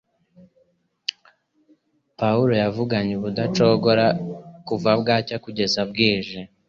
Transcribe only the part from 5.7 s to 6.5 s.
bwije